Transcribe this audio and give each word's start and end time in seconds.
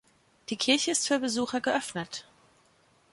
Die 0.49 0.57
Kirche 0.57 0.89
ist 0.89 1.07
für 1.07 1.19
Besucher 1.19 1.61
geöffnet. 1.61 2.25